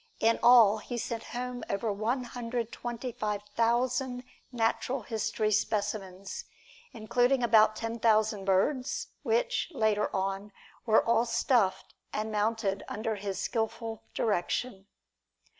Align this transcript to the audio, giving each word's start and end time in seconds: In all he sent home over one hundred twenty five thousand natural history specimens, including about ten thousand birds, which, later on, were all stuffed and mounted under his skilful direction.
In 0.19 0.39
all 0.41 0.79
he 0.79 0.97
sent 0.97 1.25
home 1.25 1.63
over 1.69 1.93
one 1.93 2.23
hundred 2.23 2.71
twenty 2.71 3.11
five 3.11 3.43
thousand 3.55 4.23
natural 4.51 5.03
history 5.03 5.51
specimens, 5.51 6.45
including 6.91 7.43
about 7.43 7.75
ten 7.75 7.99
thousand 7.99 8.45
birds, 8.45 9.09
which, 9.21 9.67
later 9.75 10.09
on, 10.11 10.53
were 10.87 11.05
all 11.05 11.25
stuffed 11.27 11.93
and 12.11 12.31
mounted 12.31 12.81
under 12.87 13.13
his 13.17 13.39
skilful 13.39 14.01
direction. 14.15 14.87